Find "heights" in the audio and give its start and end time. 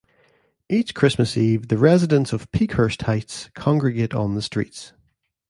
3.03-3.51